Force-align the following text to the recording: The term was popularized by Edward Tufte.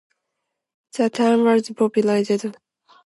The 0.97 1.11
term 1.11 1.43
was 1.43 1.69
popularized 1.69 2.29
by 2.29 2.33
Edward 2.33 2.53
Tufte. 2.53 2.59